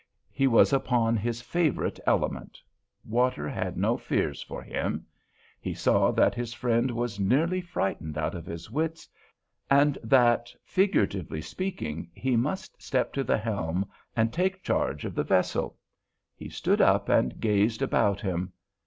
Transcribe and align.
He 0.31 0.47
was 0.47 0.73
upon 0.73 1.15
his 1.15 1.43
favorite 1.43 1.99
element; 2.07 2.57
water 3.05 3.47
had 3.47 3.77
no 3.77 3.97
fears 3.97 4.41
for 4.41 4.63
him. 4.63 5.05
He 5.59 5.75
saw 5.75 6.09
that 6.13 6.33
his 6.33 6.55
friend 6.55 6.89
was 6.89 7.19
nearly 7.19 7.61
frightened 7.61 8.17
out 8.17 8.33
of 8.33 8.47
his 8.47 8.71
wits, 8.71 9.07
and 9.69 9.99
that, 10.03 10.51
figuratively 10.63 11.41
speaking, 11.41 12.09
he 12.15 12.35
must 12.35 12.81
step 12.81 13.13
to 13.13 13.23
the 13.23 13.37
helm 13.37 13.87
and 14.15 14.33
take 14.33 14.63
charge 14.63 15.05
of 15.05 15.13
the 15.13 15.23
vessel. 15.23 15.77
He 16.35 16.49
stood 16.49 16.81
up 16.81 17.07
and 17.07 17.39
gazed 17.39 17.83
about 17.83 18.21
him. 18.21 18.53